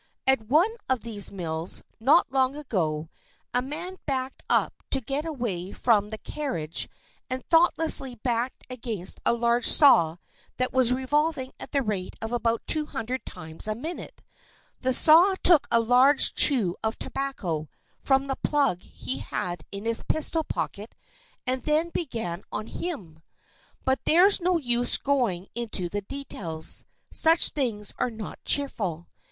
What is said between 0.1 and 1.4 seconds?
At one of these